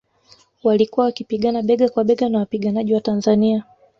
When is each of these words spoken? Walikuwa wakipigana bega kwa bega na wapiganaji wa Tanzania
Walikuwa 0.63 1.05
wakipigana 1.05 1.61
bega 1.61 1.89
kwa 1.89 2.03
bega 2.03 2.29
na 2.29 2.39
wapiganaji 2.39 2.93
wa 2.93 3.01
Tanzania 3.01 3.63